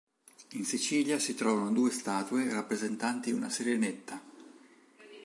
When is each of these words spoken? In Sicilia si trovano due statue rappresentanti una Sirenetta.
In 0.53 0.65
Sicilia 0.65 1.19
si 1.19 1.35
trovano 1.35 1.69
due 1.69 1.91
statue 1.91 2.51
rappresentanti 2.51 3.29
una 3.29 3.51
Sirenetta. 3.51 4.19